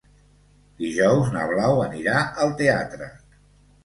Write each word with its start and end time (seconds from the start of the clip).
Dijous 0.83 1.29
na 1.35 1.43
Blau 1.51 1.81
anirà 1.87 2.21
al 2.47 2.55
teatre. 2.63 3.11